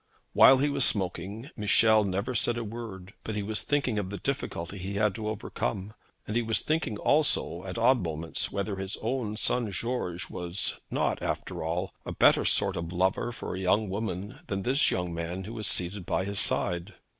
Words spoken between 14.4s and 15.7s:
than this young man who was